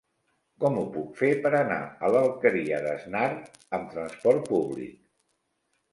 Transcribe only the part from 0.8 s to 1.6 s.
puc fer per